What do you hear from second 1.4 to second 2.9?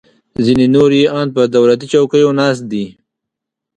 دولتي چوکیو ناست دي